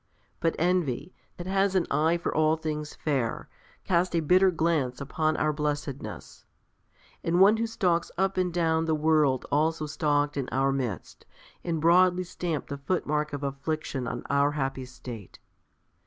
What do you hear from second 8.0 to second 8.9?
up and down